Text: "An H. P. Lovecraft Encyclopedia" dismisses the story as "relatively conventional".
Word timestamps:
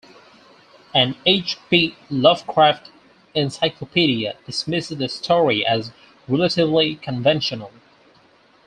"An 0.95 1.15
H. 1.27 1.57
P. 1.69 1.95
Lovecraft 2.09 2.89
Encyclopedia" 3.35 4.35
dismisses 4.47 4.97
the 4.97 5.07
story 5.07 5.63
as 5.63 5.91
"relatively 6.27 6.95
conventional". 6.95 7.69